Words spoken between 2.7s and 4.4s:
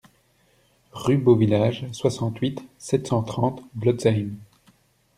sept cent trente Blotzheim